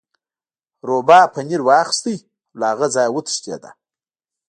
[0.87, 2.15] روباه پنیر واخیست او
[2.59, 3.63] له هغه ځایه وتښتید.